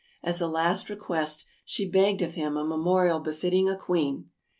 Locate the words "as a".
0.23-0.47